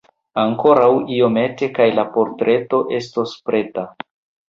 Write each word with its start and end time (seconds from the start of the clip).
Ankoraŭ 0.43 0.87
iomete 1.17 1.71
kaj 1.77 1.89
la 2.01 2.09
portreto 2.17 2.83
estos 3.01 3.39
preta. 3.51 3.89